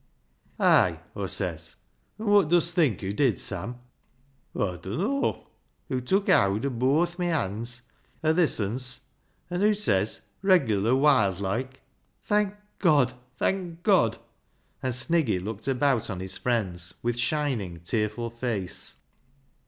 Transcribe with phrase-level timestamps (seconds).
[0.59, 1.75] '"'Ay,' Aw says.
[2.17, 3.75] An' v/ot dust think hoo did, Sam?""
[4.55, 5.45] Aw dunno.""
[5.89, 7.83] Hoo tewk howd o' booath my bonds,
[8.23, 9.01] o' this unce,
[9.51, 11.81] an' hoo says, reglar wild loike,
[12.23, 13.13] 'Thank God!
[13.37, 14.17] thank God!'"
[14.81, 18.95] and Sniggy looked about on his friends with shining, tearful face.